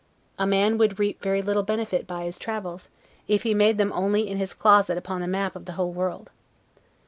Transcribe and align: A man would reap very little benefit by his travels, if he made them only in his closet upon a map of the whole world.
A 0.39 0.47
man 0.47 0.79
would 0.79 0.97
reap 0.97 1.21
very 1.21 1.43
little 1.43 1.61
benefit 1.61 2.07
by 2.07 2.23
his 2.23 2.39
travels, 2.39 2.89
if 3.27 3.43
he 3.43 3.53
made 3.53 3.77
them 3.77 3.93
only 3.93 4.27
in 4.27 4.39
his 4.39 4.55
closet 4.55 4.97
upon 4.97 5.21
a 5.21 5.27
map 5.27 5.55
of 5.55 5.65
the 5.65 5.73
whole 5.73 5.91
world. 5.93 6.31